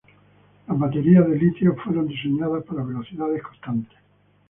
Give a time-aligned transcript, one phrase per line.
[0.67, 3.99] Las baterías de litio fueron diseñadas para velocidades constantes.